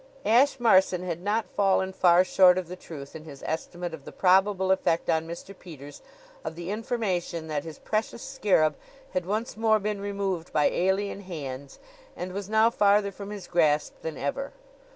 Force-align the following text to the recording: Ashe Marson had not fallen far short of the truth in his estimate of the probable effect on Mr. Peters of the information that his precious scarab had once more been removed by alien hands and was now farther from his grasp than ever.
Ashe 0.25 0.59
Marson 0.59 1.03
had 1.03 1.21
not 1.21 1.45
fallen 1.45 1.93
far 1.93 2.23
short 2.23 2.57
of 2.57 2.67
the 2.67 2.75
truth 2.75 3.15
in 3.15 3.23
his 3.25 3.43
estimate 3.45 3.93
of 3.93 4.03
the 4.03 4.11
probable 4.11 4.71
effect 4.71 5.11
on 5.11 5.27
Mr. 5.27 5.55
Peters 5.55 6.01
of 6.43 6.55
the 6.55 6.71
information 6.71 7.45
that 7.49 7.63
his 7.65 7.77
precious 7.77 8.23
scarab 8.23 8.75
had 9.13 9.27
once 9.27 9.55
more 9.55 9.77
been 9.77 10.01
removed 10.01 10.51
by 10.51 10.65
alien 10.71 11.19
hands 11.21 11.77
and 12.15 12.33
was 12.33 12.49
now 12.49 12.71
farther 12.71 13.11
from 13.11 13.29
his 13.29 13.45
grasp 13.45 13.93
than 14.01 14.17
ever. 14.17 14.53